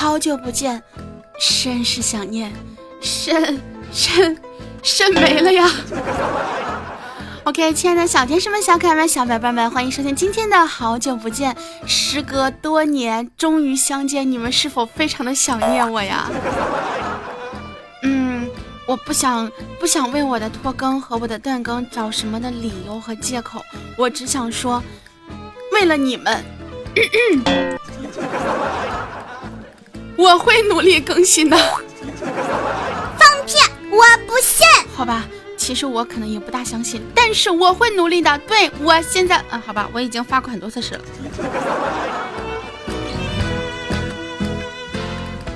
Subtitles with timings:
[0.00, 0.82] 好久不见，
[1.38, 2.50] 甚是想念，
[3.02, 3.60] 肾
[3.92, 4.40] 肾
[4.82, 5.70] 肾没了呀。
[7.44, 11.54] OK，亲爱的小天使们、小可爱们、小宝贝们，欢迎收听今天的好久不见。
[11.86, 16.30] 时隔多年，终于相见，你们是否非常的想念我呀？
[18.02, 18.48] 嗯，
[18.86, 23.62] 我不想不想为我的拖更和我的断更找什么的理由和借口，
[23.98, 24.82] 我只想说，
[25.74, 26.42] 为了你们，
[30.20, 31.56] 我会努力更新的。
[31.56, 33.54] 放屁！
[33.90, 34.66] 我不信。
[34.94, 35.24] 好吧。
[35.56, 38.36] 其实我可能也不大相信，但是我会努力的。
[38.48, 41.00] 对我现在，嗯，好吧，我已经发过很多次誓了。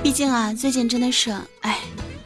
[0.03, 1.79] 毕竟啊，最近真的是，哎，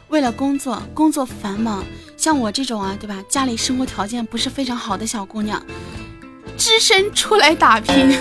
[0.08, 1.82] 为了工作，工作繁忙。
[2.18, 3.16] 像我这种啊，对吧？
[3.28, 5.60] 家里生活条件不是非常好的小姑娘，
[6.58, 8.14] 只身出来打拼，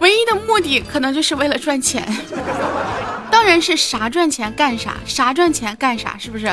[0.00, 2.06] 唯一的目的可能就是为了赚钱。
[3.44, 6.46] 当然是啥赚钱干啥，啥赚钱干啥，是不是？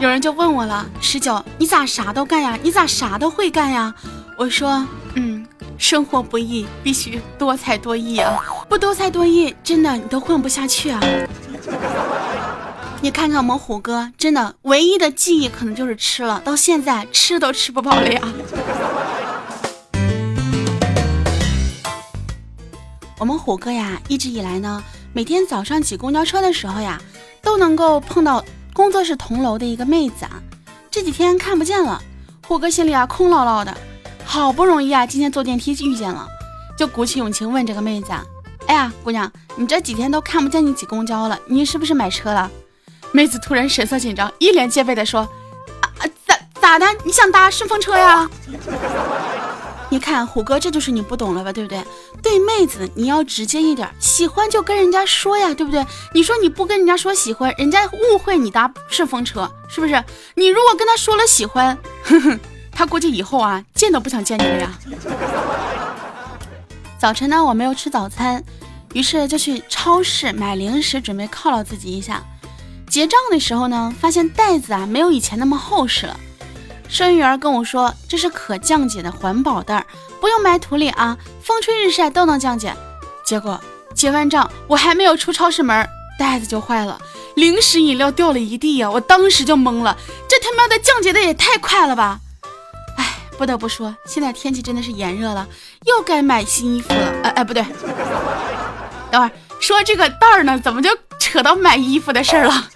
[0.00, 2.58] 有人就问我了，十九，你咋啥都干呀？
[2.64, 3.94] 你咋啥都会干呀？
[4.36, 5.46] 我说，嗯，
[5.78, 8.42] 生活不易，必须多才多艺啊！
[8.68, 11.00] 不多才多艺，真的你都混不下去啊！
[13.00, 18.20] 你看看我们虎哥，真的唯一的记忆可能就是吃了，到现在吃都吃不饱了呀。
[23.16, 27.00] 我们虎哥呀，一直以来呢，每天早上挤公交车的时候呀，
[27.42, 28.44] 都能够碰到。
[28.72, 30.40] 工作室同楼的一个妹子啊，
[30.90, 32.00] 这几天看不见了，
[32.46, 33.76] 虎哥心里啊空落落的。
[34.24, 36.26] 好不容易啊，今天坐电梯遇见了，
[36.78, 38.24] 就鼓起勇气问这个妹子：“啊
[38.66, 42.48] ：“哎呀，姑娘，你这几天都看不见你挤公交了，你是不是买车了？”
[43.12, 45.28] 妹子突然神色紧张，一脸戒备的说
[45.82, 46.86] ：“啊，咋咋的？
[47.04, 48.30] 你想搭顺风车呀？”
[49.90, 51.84] 你看虎哥，这就是你不懂了吧，对不对？
[52.22, 55.84] 对妹子你要直接一点，喜欢就跟人家说呀，对不对？
[56.14, 60.02] 你说你不跟人家说喜欢，人家误会你搭顺风车，是不是？
[60.36, 62.40] 你如果跟他说了喜欢，哼哼，
[62.70, 64.78] 他估计以后啊见都不想见你了呀。
[66.96, 68.44] 早晨呢，我没有吃早餐，
[68.94, 72.22] 于是就去超市买零食，准备犒劳自己一下。
[72.88, 76.16] 结账的时候呢，发现袋子啊没有以前那么厚实了。
[76.90, 79.86] 收银员跟我说：“这是可降解的环保袋，
[80.20, 82.74] 不用埋土里啊，风吹日晒都能降解。”
[83.24, 83.58] 结果
[83.94, 87.00] 结完账，我还没有出超市门，袋子就坏了，
[87.36, 88.90] 零食饮料掉了一地呀！
[88.90, 89.96] 我当时就懵了，
[90.28, 92.18] 这他妈的降解的也太快了吧！
[92.98, 95.46] 哎，不得不说，现在天气真的是炎热了，
[95.86, 97.12] 又该买新衣服了。
[97.22, 97.62] 哎哎，不对，
[99.12, 99.30] 等会儿
[99.60, 100.90] 说这个袋儿呢，怎么就
[101.20, 102.68] 扯到买衣服的事儿了？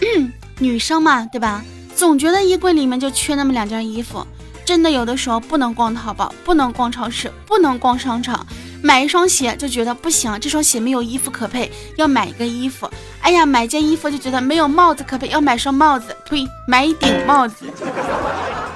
[0.58, 1.62] 女生嘛，对吧？
[1.96, 4.26] 总觉得衣柜里面就缺那么两件衣服，
[4.64, 8.46] 真的有的时候不能逛淘宝，不能逛超市，不能逛商场，
[8.82, 12.90] 买一双鞋就觉得不行，这双鞋没有衣服可配，要买一个衣服。
[13.20, 16.14] 哎呀，买件衣服就觉得没有帽子可配，要买双帽子。
[16.28, 17.66] 呸，买一顶帽子。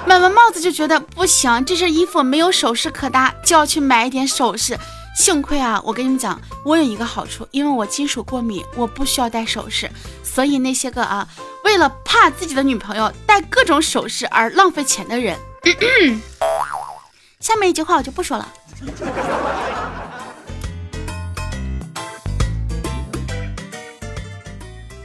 [0.06, 4.78] 买完帽子就觉得不行，这身衣服没有首饰可搭，就要去买一点首饰。
[5.18, 9.90] 幸亏啊，我跟你们讲，我有一个好处，因为我金属过敏，我不需要戴首饰，
[10.22, 11.28] 所以那些个啊。
[11.64, 15.36] 为了怕自己的女朋友戴各种首饰而浪费钱的人，
[17.40, 18.48] 下面一句话我就不说了。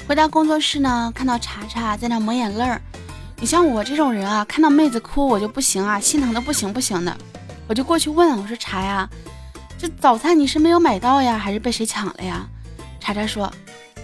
[0.08, 2.80] 回到工作室呢，看到查查在那抹眼泪儿。
[3.38, 7.18] 你像我这种人啊，看到妹子哭我就不行啊，心疼的不行不行的，
[7.68, 9.10] 我就过去问我说：“查呀，
[9.84, 12.48] 这早餐你是没有买到呀，还是被谁抢了呀？”
[13.02, 13.52] 查查说：“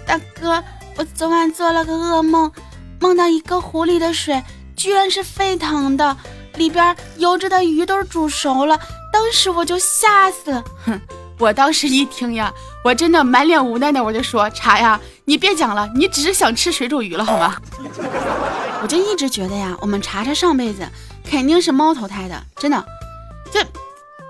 [0.06, 0.62] 大哥。”
[0.98, 2.52] 我昨晚做了个噩梦，
[3.00, 4.44] 梦到一个壶里的水
[4.76, 6.18] 居然是沸腾的，
[6.56, 8.78] 里边游着的鱼都是煮熟了。
[9.14, 10.62] 当时我就吓死了。
[10.86, 11.00] 哼，
[11.38, 12.54] 我当时一听呀，
[12.84, 17.56] 我真的满脸无奈的，我就说茶呀，你别讲了，你只是想吃水煮鱼了好吗？
[18.84, 20.86] 我就一直觉得呀，我们茶茶上辈子
[21.24, 22.86] 肯定是猫投胎的，真的。
[23.54, 23.66] 这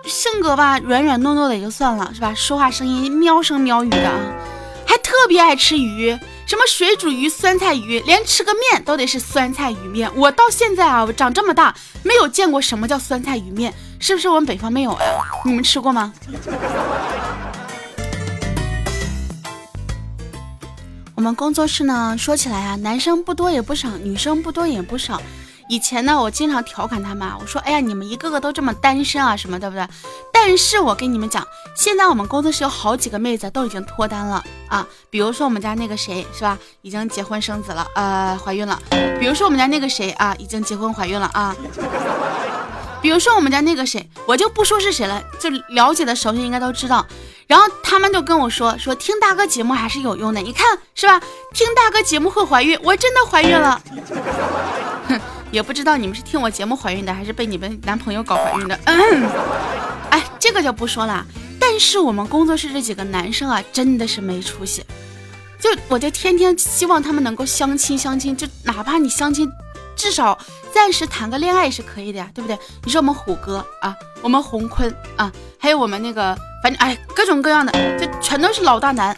[0.10, 2.34] 性格吧，软软糯糯的也就算了，是吧？
[2.36, 4.18] 说话声音喵声喵语的啊，
[4.86, 6.18] 还特别爱吃鱼。
[6.46, 10.12] 什么水煮鱼、酸菜鱼，连吃个面都得是酸菜鱼面。
[10.16, 14.98] 我到现在啊，我长这么大没有见过什么叫酸菜鱼面，是不是我们北方没有呀？
[15.46, 16.12] 你们吃过吗？
[21.14, 25.22] 我们工作室呢，说起来啊，男生不多也不少，女生不多也不少。
[25.70, 29.88] 以前呢，我经常调侃他们，我说：“哎呀，你们一个个都这么单身啊，什么对不对？”
[30.34, 31.46] 但是我跟你们讲，
[31.76, 34.88] 现在我们公司是有好几个妹子都已经脱单了啊。
[35.12, 38.80] 比如说我们家那个谁是吧，已经结婚生子了，呃，怀孕了。
[39.20, 41.56] 比如说我们家那个谁啊，已经结婚怀孕了啊。
[43.00, 47.06] 比如说我们家那个谁，我就不说是谁了，就了解的熟悉应该都知道。
[47.46, 51.22] 然后他们就跟我说说听大哥节目还是有用的，你看是吧？
[51.54, 53.80] 听大哥节目会怀孕，我真的怀孕了。
[55.52, 58.80] 也不知道你们是听我节目怀孕的，还是被你们男朋友搞怀孕的。
[58.86, 59.30] 嗯，
[60.12, 61.26] 哎，这个就不说了。
[61.60, 64.84] 但是我们工作室这几个男生啊，真的是没出息。
[65.60, 69.50] 就我就天天希望他们能够相亲相亲，就哪怕你相亲，
[69.96, 70.38] 至少
[70.74, 72.58] 暂时谈个恋爱是可以的呀，对不对？
[72.84, 76.38] 你说我们虎哥啊，我们洪坤啊，还有我们那个。
[76.62, 79.16] 反正哎，各种各样的，就全都是老大难。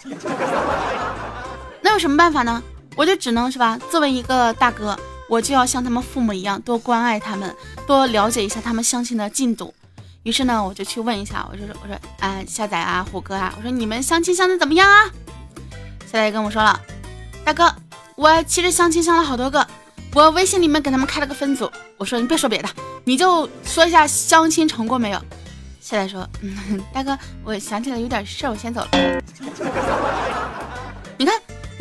[1.81, 2.61] 那有什么办法呢？
[2.95, 4.95] 我就只能是吧，作为一个大哥，
[5.31, 7.55] 我就要像他们父母一样，多关爱他们，
[7.87, 9.73] 多了解一下他们相亲的进度。
[10.23, 15.09] 于是呢，我就去问一下，我就说，我说，哎，下载啊，虎哥啊，我说你们相亲相的怎么样啊？
[16.05, 16.77] 下载跟我说了，
[17.45, 17.73] 大哥，
[18.17, 19.65] 我其实相亲相了好多个，
[20.13, 21.71] 我微信里面给他们开了个分组。
[21.95, 22.67] 我说你别说别的，
[23.05, 25.19] 你就说一下相亲成过没有。
[25.79, 28.89] 下载说，嗯， 大哥，我想起来有点事儿，我先走了。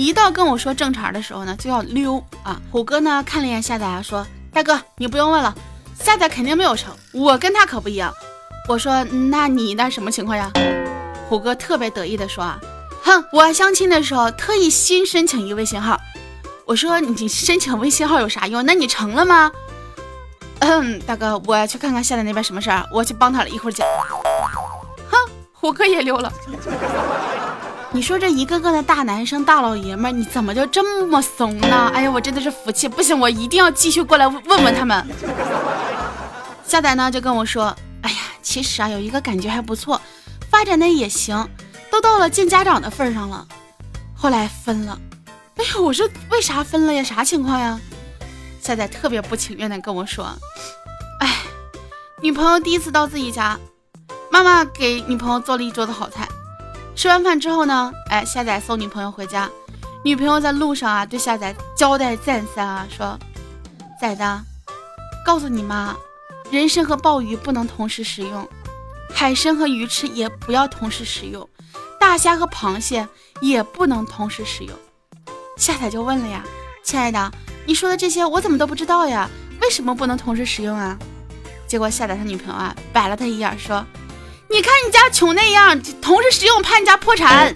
[0.01, 2.59] 一到跟我说正茬的时候呢，就要溜啊。
[2.73, 5.55] 虎哥呢看了一眼夏仔，说：“大哥，你不用问了，
[6.03, 6.97] 夏仔肯定没有成。
[7.13, 8.11] 我跟他可不一样。”
[8.67, 10.51] 我说：“那你那什么情况呀？”
[11.29, 12.59] 虎哥特别得意的说：“啊，
[13.03, 16.01] 哼，我相亲的时候特意新申请一个微信号。”
[16.65, 18.65] 我说：“你申请微信号有啥用？
[18.65, 19.53] 那你成了吗？”
[20.61, 23.85] 嗯，大哥，我去看看夏仔那边什么事儿，我去帮他了，一会儿见。
[25.11, 26.33] 哼，虎哥也溜了。
[27.93, 31.91] 你说这一个个的大男生、大老爷们儿，你怎么就这么怂呢？
[31.93, 35.05] 哎呀，我真的是服气，不行，我一定要继续过来问问他们。
[36.65, 40.01] 夏仔呢就跟我说，哎呀，其实啊有一个感觉还不错，
[40.49, 41.49] 发展的也行，
[41.91, 43.45] 都到了见家长的份上了。
[44.15, 44.97] 后来分了。
[45.57, 47.03] 哎呀，我说为啥分了呀？
[47.03, 47.79] 啥情况呀？
[48.63, 50.33] 夏仔特别不情愿的跟我说
[51.19, 51.39] ：“哎，
[52.23, 53.59] 女朋友第一次到自己家，
[54.31, 56.29] 妈妈给女朋友做了一桌子好菜。
[57.01, 59.49] 吃完饭之后呢，哎，夏仔送女朋友回家，
[60.05, 63.19] 女朋友在路上啊，对夏仔交代再三啊，说：
[63.99, 64.23] 崽子，
[65.25, 65.97] 告诉你妈，
[66.51, 68.47] 人参和鲍鱼不能同时食用，
[69.15, 71.49] 海参和鱼翅也不要同时食用，
[71.99, 73.09] 大虾和螃蟹
[73.41, 74.77] 也不能同时食用。”
[75.57, 76.45] 夏仔就问了呀，
[76.85, 77.33] 亲爱的。
[77.65, 79.27] 你说的这些我怎么都不知道呀？
[79.63, 80.99] 为什么不能同时使用啊？
[81.67, 83.83] 结果夏仔他女朋友啊白了他一眼，说
[84.51, 87.53] ：“你看你家穷那样，同时使用怕你家破产。”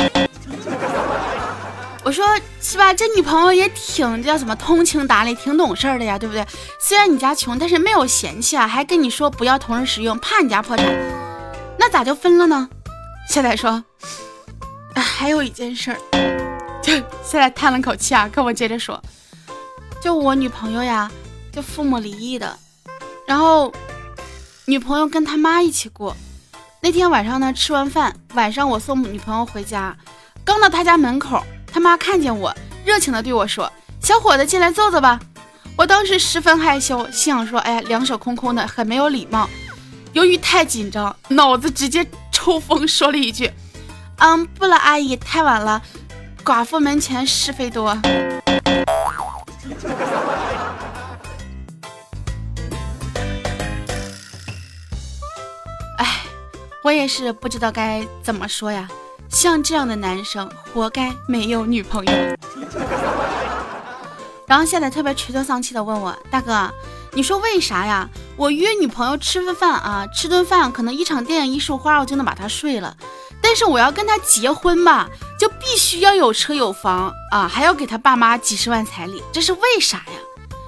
[2.05, 2.25] 我说
[2.61, 2.94] 是吧？
[2.94, 6.46] 这女朋友也挺叫什么通情达理，挺懂事的呀，对不对？
[6.79, 10.87] 虽然你家穷，但是没有嫌弃啊，还跟你说不要同时使用，怕你家破产。
[11.79, 12.69] 那咋就分了呢？
[13.29, 13.82] 现在说
[14.94, 15.99] ：“还有一件事儿。”
[16.81, 16.93] 就
[17.25, 19.02] 现在叹了口气啊，跟我接着说。
[20.02, 21.11] 就我女朋友呀，
[21.50, 22.58] 就父母离异的，
[23.26, 23.73] 然后
[24.67, 26.14] 女朋友跟他妈一起过。
[26.84, 29.96] 那天晚上呢，吃完饭，晚上我送女朋友回家，
[30.44, 32.54] 刚到她家门口，他妈看见我，
[32.84, 33.72] 热情的对我说
[34.02, 35.19] ：“小伙子，进来坐坐吧。”
[35.78, 39.48] 我当时十分害羞，心想说：“哎呀，两手空空的，很没有礼貌。”
[40.12, 43.50] 由于太紧张，脑子直接抽风，说了一句
[44.20, 45.80] ：“嗯，不了，阿姨，太晚了，
[46.44, 47.96] 寡妇门前是非多。”
[56.85, 58.87] 我也是不知道该怎么说呀。
[59.31, 62.12] 像这样的男生，活该没有女朋友。
[64.47, 66.71] 然后现在特别垂头丧气的问我大哥，
[67.12, 68.07] 你说为啥呀？
[68.37, 72.95] 我约女朋友吃个饭啊，吃顿饭，可能一场电影一束花，我就能把她睡了。
[73.41, 75.09] 但是我要跟她结婚吧，
[75.41, 80.59] 就必须要有车有房啊，还要给他爸妈几十万彩礼，这是为啥呀？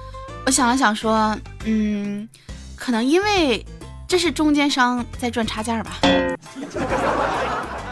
[0.47, 2.27] 我想了想说，嗯，
[2.75, 3.63] 可能因为
[4.07, 5.97] 这是中间商在赚差价吧。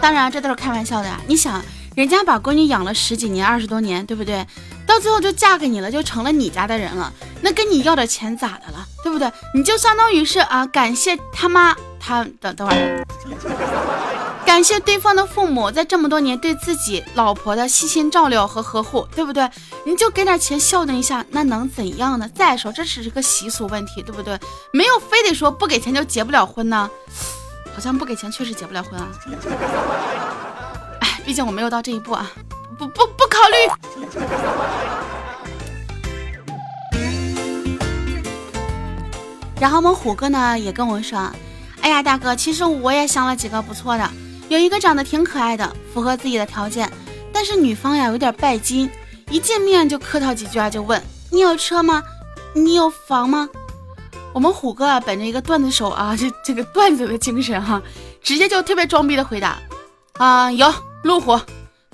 [0.02, 1.20] 当然，这都是开玩笑的呀。
[1.28, 1.62] 你想，
[1.96, 4.46] 人家把闺女养了十几年、二十多年，对不对？
[4.88, 8.86] 到最后就嫁给你了，就成了你家的人了，那跟你要点钱咋的了？
[9.04, 9.30] 对不对？
[9.54, 13.06] 你就相当于是啊，感谢他妈，他等等会儿。
[14.46, 19.50] 感谢对方的父母在这么多年对自己老婆的悉心照料和呵护，对不对？
[19.84, 22.30] 你就给点钱孝敬一下，那能怎样呢？
[22.34, 24.40] 再说这只是个习俗问题，对不对？
[24.72, 26.90] 没有非得说不给钱就结不了婚呢。
[27.74, 29.08] 好像不给钱确实结不了婚啊。
[31.02, 32.32] 哎，毕竟我没有到这一步啊，
[32.78, 33.58] 不不不考虑。
[39.60, 41.30] 然后我们虎哥呢也跟我说，
[41.82, 44.10] 哎呀大哥，其实我也想了几个不错的。
[44.48, 46.92] 有一个长得挺可爱的，符合自己的条件，
[47.34, 48.90] 但是女方呀有点拜金，
[49.30, 52.04] 一见面就客套几句啊，就问你有车吗？
[52.54, 53.50] 你有房吗？
[54.34, 57.82] 我们虎哥啊，本着一个段子手啊，这 这个段子的精神哈，
[58.22, 59.58] 直接就特别装逼的回答
[60.14, 60.72] 啊，有
[61.04, 61.40] 路虎，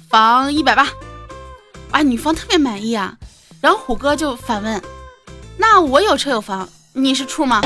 [0.10, 0.88] 房一百八，
[1.92, 3.16] 啊，女方特别满意啊，
[3.62, 4.82] 然后虎哥就反问，
[5.58, 7.62] 那我有车有房，你是处吗？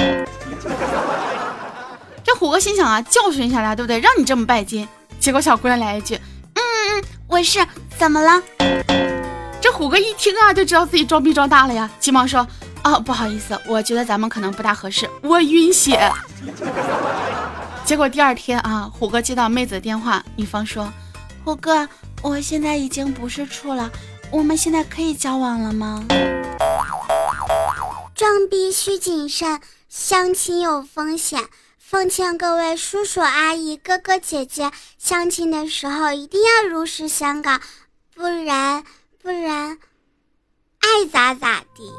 [2.45, 3.99] 这虎哥心想啊，教训一下他，对不对？
[3.99, 4.87] 让你这么拜金，
[5.19, 6.13] 结果小姑娘来一句，
[6.53, 7.57] 嗯嗯，我是，
[7.97, 8.39] 怎么了？
[9.59, 12.47] 这虎哥一听啊，就知道自己装逼装大了呀，急忙说。
[12.83, 15.99] 哦，不好意思，我觉得咱们可能不大合适，我晕血。
[17.83, 20.87] 结果第二天啊，虎哥接到妹子的电话，女方说
[21.43, 21.89] ：“虎哥，
[22.21, 23.89] 我现在已经不是处了，
[24.29, 26.05] 我们现在可以交往了吗？”
[28.13, 29.59] 装逼需谨慎，
[29.89, 31.41] 相亲有风险，
[31.87, 37.59] 奉劝各位叔叔阿姨、哥哥姐姐，相亲的时候一定要如实相告，
[38.15, 38.83] 不然
[39.21, 39.77] 不然
[40.79, 41.93] 爱咋咋地。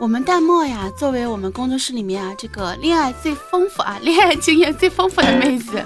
[0.00, 5.80] 我们淡漠呀，作为我们工作室里面啊，这个恋爱最丰富啊，恋爱经验最丰富的妹子，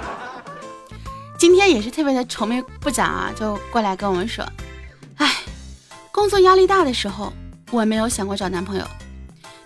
[1.38, 4.42] 今天也是特别的愁眉不展啊，就过来跟我们说，
[6.20, 7.32] 工作压力大的时候，
[7.70, 8.84] 我没有想过找男朋友；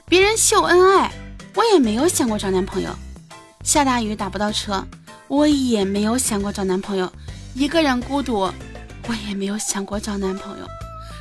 [0.07, 1.11] 别人秀恩爱，
[1.53, 2.91] 我也没有想过找男朋友；
[3.65, 4.87] 下大雨打不到车，
[5.27, 7.09] 我也没有想过找男朋友；
[7.55, 8.43] 一个人孤独，
[9.09, 10.65] 我也没有想过找男朋友。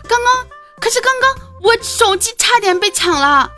[0.07, 0.47] 刚刚。
[0.79, 3.49] 可是刚刚我手机差点被抢了，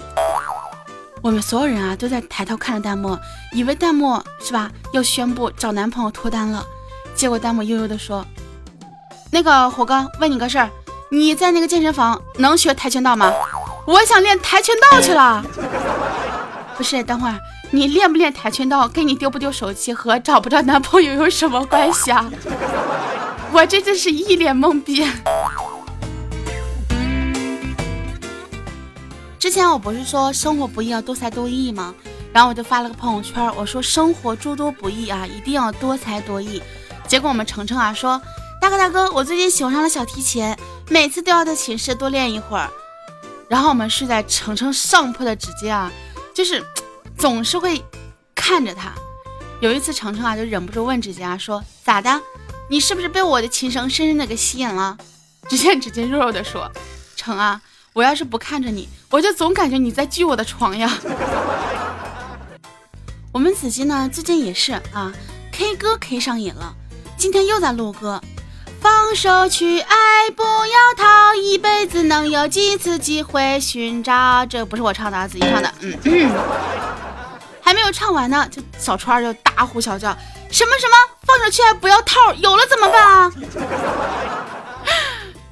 [1.21, 3.19] 我们所有人啊都在抬头看着弹幕，
[3.51, 6.65] 以为弹幕是吧要宣布找男朋友脱单了，
[7.15, 8.25] 结果弹幕悠悠的说
[9.29, 10.69] ：“那个虎哥问你个事儿，
[11.15, 13.31] 你在那个健身房能学跆拳道吗？
[13.87, 15.41] 我想练跆拳道去了。
[16.75, 17.39] 不是，等会儿
[17.71, 22.29] 你练不练跆拳道跟你丢不丢手机和找不找男朋友有什么关系啊？
[23.53, 25.07] 我这真是一脸懵逼。”
[29.39, 31.95] 之前我不是说生活不易要多才多艺吗？
[32.33, 36.61] 然后我就发了个朋友圈，我说生活诸多不易啊，一定要多才多艺。
[37.07, 38.21] 结果我们程程啊说，
[38.59, 40.53] 大哥大哥，我最近喜欢上了小提琴，
[40.89, 42.69] 每次都要在寝室多练一会儿。
[43.47, 45.91] 然后我们睡在程程上铺的指尖啊，
[46.33, 46.63] 就是
[47.17, 47.83] 总是会
[48.33, 48.91] 看着他。
[49.61, 52.21] 有一次程程啊就忍不住问指尖啊说，咋的？
[52.69, 54.97] 你是不是被我的琴声深深的给吸引了？
[55.47, 56.71] 只见指尖肉肉的说，
[57.15, 57.61] 程啊。
[57.93, 60.99] 我要是不看着你，我就总感觉你在锯我的床呀。
[63.31, 65.13] 我们子金呢，最近也是啊
[65.53, 66.75] ，K 歌 K 上瘾了，
[67.17, 68.21] 今天又在录歌。
[68.85, 74.45] 放手去爱，不要逃，一辈子能有几次机会寻找？
[74.45, 75.73] 这不是我唱的，子怡唱的。
[75.79, 76.31] 嗯，
[77.63, 80.15] 还没有唱完呢，就小川就大呼小叫，
[80.51, 80.95] 什么什么？
[81.23, 83.33] 放手去爱，不要套，有了怎么办啊？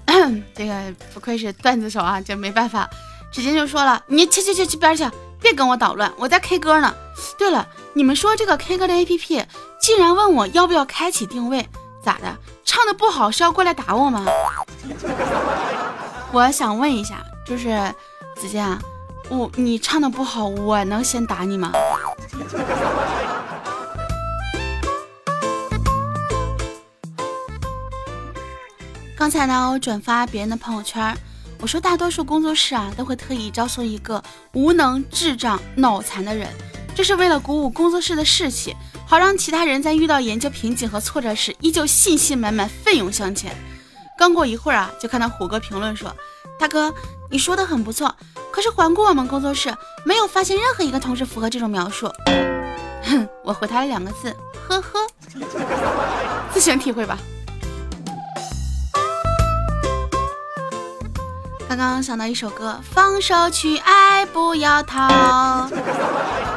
[0.55, 2.87] 这个不愧是段子手啊，就没办法，
[3.31, 5.09] 直接就说了，你去去去去边去，
[5.41, 6.93] 别跟我捣乱，我在 K 歌呢。
[7.39, 9.43] 对了，你们说这个 K 歌的 APP，
[9.81, 11.67] 竟然问我要不要开启定位，
[12.05, 12.37] 咋的？
[12.73, 14.25] 唱的不好是要过来打我吗？
[16.33, 17.93] 我想问一下，就是
[18.35, 18.67] 子健，
[19.29, 21.71] 我你唱的不好，我能先打你吗？
[29.15, 31.15] 刚才呢，我转发别人的朋友圈，
[31.61, 36.49] 我说大多数工作室啊都会特意招收一个无能、智障、脑残的人，
[36.95, 38.75] 这是为了鼓舞工作室的士气，
[39.13, 43.55] 好让其他人在遇到研究瓶颈和挫折时依旧信心满满、奋勇向前。
[44.17, 46.11] 刚过一会儿啊，就看到虎哥评论说
[46.57, 46.91] ：“大哥，
[47.29, 48.15] 你说的很不错，
[48.51, 49.71] 可是环顾我们工作室，
[50.03, 52.11] 没有发现任何一个同事符合这种描述。”
[53.05, 54.35] 哼，我回他了两个字：
[54.67, 55.07] 呵呵，
[56.51, 57.19] 自行体会吧。
[61.75, 65.67] 刚刚想到一首歌，放手去爱，不要逃。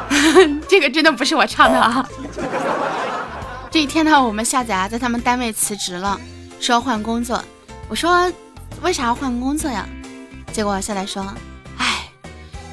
[0.69, 2.07] 这个真的不是我唱的啊。
[3.71, 6.19] 这一天呢，我们夏仔啊在他们单位辞职了，
[6.59, 7.43] 说要换工作。
[7.89, 8.31] 我说
[8.81, 9.85] 为啥要换工作呀？
[10.53, 11.25] 结果夏仔说，
[11.77, 12.07] 哎，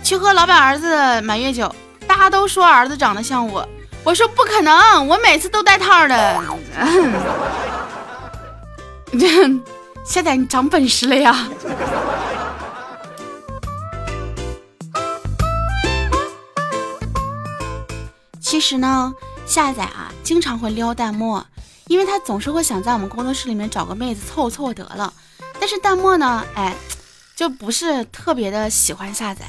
[0.02, 1.74] 去喝老板儿子满月酒，
[2.06, 3.66] 大家都说儿子长得像我。
[4.02, 6.42] 我说不可能，我每次都带套的。
[9.18, 9.48] 这
[10.04, 11.48] 夏仔你长本事了呀。
[18.54, 19.12] 其实呢，
[19.48, 21.42] 下载啊经常会撩弹幕，
[21.88, 25.12] 因为他总是会想在我们工作室里面找个妹子凑凑得了。
[25.58, 26.72] 但是弹幕呢，哎，
[27.34, 29.44] 就不是特别的喜欢下载。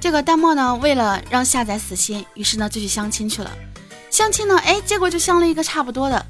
[0.00, 3.52] 这个弹幕呢，为了让下载死心，于是呢就去相亲去了。
[4.08, 6.24] 相亲呢，哎，结果就相了一个差不多的。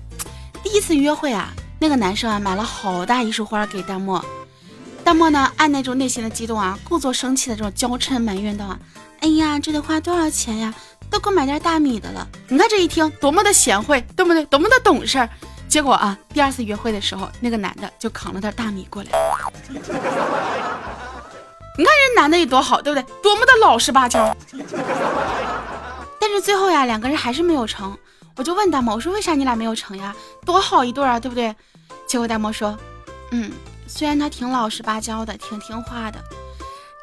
[0.64, 4.20] 第一次约会啊，那个男生啊买了好大一束花给弹幕，
[5.04, 8.80] 弹幕呢按那种内心的激动啊，故作生气的这种娇嗔埋怨道啊，
[9.20, 10.74] 哎呀，这得花多少钱呀？
[11.10, 12.26] 都够买点大米的了。
[12.48, 14.44] 你看这一听多么的贤惠，对不对？
[14.46, 15.28] 多么的懂事儿。
[15.68, 19.10] 结果啊，第二次约会的时候，那个男的就扛了袋大米过来。
[21.78, 23.06] 你看人男的有多好，对不对？
[23.22, 24.34] 多么的老实巴交。
[26.20, 27.96] 但是最后呀，两个人还是没有成。
[28.36, 30.14] 我就问大漠，我说为啥你俩没有成呀？
[30.44, 31.54] 多好一对啊，对不对？
[32.06, 32.76] 结果大漠说，
[33.32, 33.52] 嗯，
[33.86, 36.18] 虽然他挺老实巴交的，挺听话的，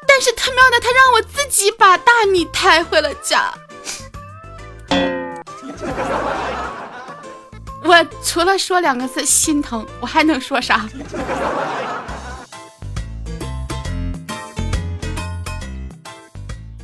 [0.06, 3.54] 但是他喵的，他让我自己把大米抬回了家。
[7.84, 10.88] 我除了说两个字心疼，我还能说啥？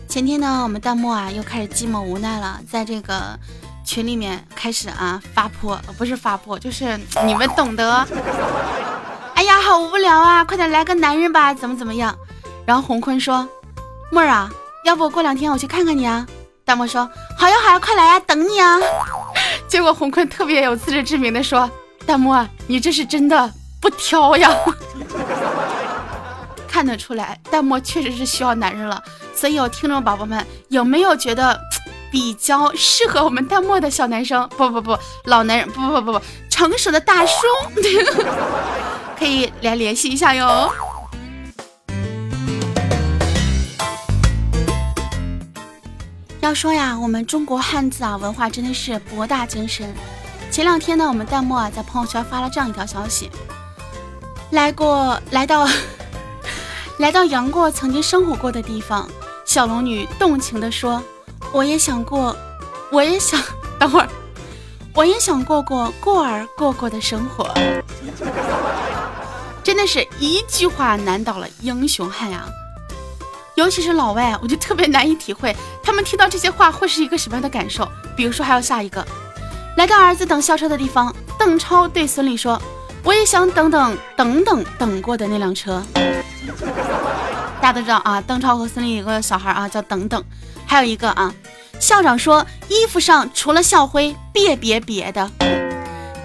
[0.08, 3.38] 前天呢，我们弹幕啊又开始寂寞无奈了，在这个
[3.84, 8.06] 群里面开始啊发泼，不是发泼，就是你们懂得。
[9.34, 12.14] 哎呀，好无聊啊，快点来个男人吧，怎么怎么样？
[12.66, 13.48] 然后洪坤说
[14.12, 14.50] ：“沫儿啊，
[14.84, 16.26] 要不过两天我去看看你啊？”
[16.72, 18.78] 弹幕说：“好呀好呀，快来呀，等你啊。
[19.68, 21.70] ”结果洪坤特别有自知之明的说
[22.06, 24.50] ：“弹幕啊，你这是真的不挑呀。
[26.66, 29.02] ”看得出来，弹幕确实是需要男人了。
[29.34, 31.60] 所以有听众宝宝们有没有觉得
[32.10, 34.48] 比较适合我们弹幕的小男生？
[34.56, 37.34] 不不不，老男人，不不不不，成熟的大叔，
[39.18, 40.72] 可以来联系一下哟。
[46.42, 49.94] 要说呀，我们中国汉字啊，文化真的是博大精深。
[50.50, 53.30] 前两天呢，我们弹幕啊在朋友圈发了这样一条消息：
[54.50, 55.68] 来过，来到，
[56.98, 59.08] 来到杨过曾经生活过的地方。
[59.44, 61.00] 小龙女动情地说
[61.54, 62.36] ：“我也想过，
[62.90, 63.40] 我也想
[63.78, 64.08] 等会儿，
[64.94, 67.54] 我也想过过过儿过过的生活。”
[69.62, 72.46] 真的是一句话难倒了英雄汉呀！
[73.54, 77.86] 尤其是老外，我就特别难以体会他们听到这些话会是一个什么样的感受。
[78.16, 79.06] 比如说，还有下一个，
[79.76, 82.60] 来到儿子等校车的地方，邓超对孙俪说
[83.04, 85.82] ：“我也想等等等等等过的那辆车。”
[87.60, 90.22] 大家都知道啊，邓超和孙俪有个小孩啊，叫等等。
[90.66, 91.32] 还有一个啊，
[91.78, 95.30] 校长说衣服上除了校徽，别别别的。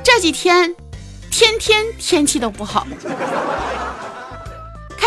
[0.03, 0.73] 这几天
[1.29, 2.87] 天天天气都不好。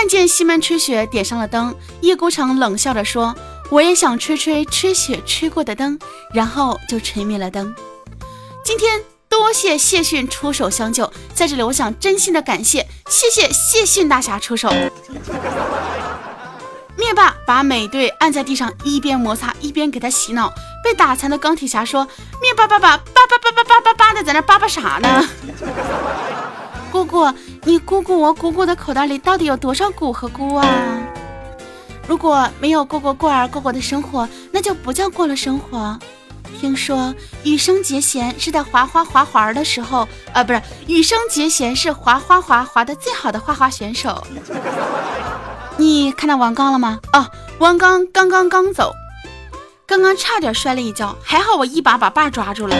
[0.00, 3.36] 看见西门吹雪点上了灯，叶孤城冷笑着说
[3.68, 5.98] ：“我也想吹吹吹雪吹过的灯，
[6.32, 7.74] 然后就吹灭了灯。”
[8.64, 14.72] 今天多谢谢逊出手相救，在这里我想真心的感谢，谢谢谢逊大侠出手。
[16.96, 20.50] 灭霸把美队按在地上，一边摩擦一边给他洗脑。
[20.82, 22.08] 被打残的钢铁侠说
[22.40, 25.28] ：“灭霸爸爸叭叭叭叭叭叭叭的在那叭叭啥呢？”
[26.90, 27.32] 姑姑，
[27.64, 30.66] 你姑姑我姑姑的口袋里到底有多少谷和菇啊？
[32.08, 35.98] 如果没有过过过儿过过的生活，那就不叫过了生活。
[36.58, 44.26] 听说羽生结弦是在滑滑滑滑的时候，呃，不是羽生结弦是滑滑滑滑的最好的滑滑选手。
[45.76, 46.98] 你看到王刚了吗？
[47.12, 47.26] 哦，
[47.58, 48.92] 王刚刚刚刚走，
[49.86, 52.76] 刚刚差点摔了一跤，还好我一把把爸抓住了。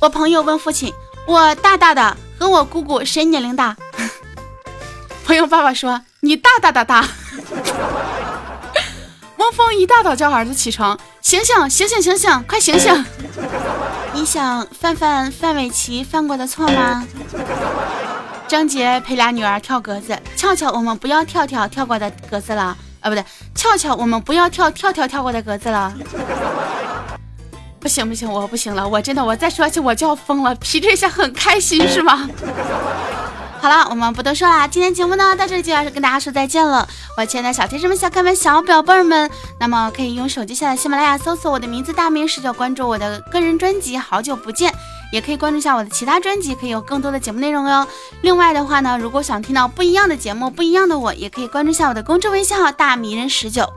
[0.00, 0.92] 我朋友问父亲。
[1.26, 3.76] 我大大的和我姑姑谁年龄大？
[5.26, 7.04] 朋友爸爸说你大大的大。
[9.36, 13.04] 汪峰一大早叫儿子起床，醒醒醒醒醒醒，快醒醒！
[14.12, 17.06] 你想犯犯范玮琪犯过的错吗？
[18.48, 23.24] 张杰陪俩女儿跳格子，俏俏我们不要跳跳跳过的格子了啊，不对，
[23.54, 25.92] 俏俏我们不要跳跳跳跳过的格子了。
[27.80, 30.54] 不行不行，我不行了，我真的，我再说下去我就要疯了。
[30.56, 32.28] 皮这下很开心是吗？
[33.60, 36.88] 好了，我们不多说了，今天节目呢到这里就要跟大家说再见了。
[37.16, 44.70] 我亲爱的小天使们、小可爱们、小宝贝儿们，那么可以用手机下载喜马拉雅，搜索我的名字大名十九，关注我的个人专辑《好久不见》，
[45.12, 47.84] 也可以关注一下我的其他专辑，可以有更多的节目内容哟。
[48.22, 53.68] 另外的话呢，如果想听到不一样的节目、不一样的我，也可以关注一下我的公众微信号大迷人十九。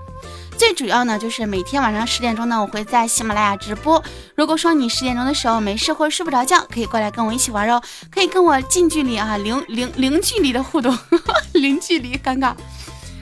[0.61, 4.01] 最主要呢，就是每天晚上十点钟呢，我会在喜马拉雅直播。
[4.35, 7.81] 如果说你十点钟的时候没事或者睡不着觉，可以过来跟我一起玩哦，
[8.13, 10.95] 可以跟我近距离啊，零零零距离的互动，
[11.53, 12.53] 零距离尴尬。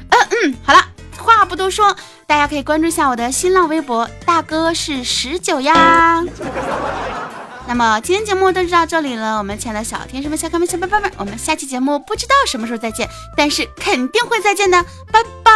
[0.10, 0.86] 嗯嗯，好了，
[1.18, 1.96] 话不多说，
[2.28, 6.22] 大家可以关注一下我的新浪微博，大哥是十九呀。
[7.70, 15.52] 那么今天节目就到这里了，我们亲爱的小天使们、小可爱们、小宝贝们，我们下期节目不知道什么时候再见，但是肯定会再见的，拜拜。